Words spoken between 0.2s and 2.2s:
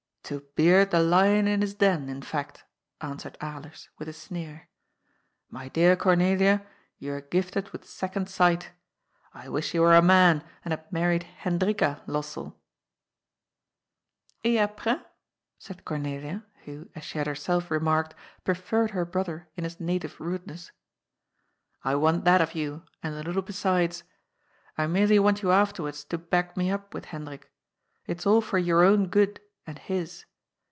"^' To beard the lion in his den,